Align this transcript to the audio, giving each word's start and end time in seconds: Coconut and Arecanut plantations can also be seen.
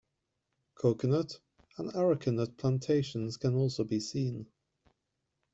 Coconut 0.73 1.39
and 1.77 1.91
Arecanut 1.91 2.57
plantations 2.57 3.37
can 3.37 3.53
also 3.53 3.83
be 3.83 3.99
seen. 3.99 4.47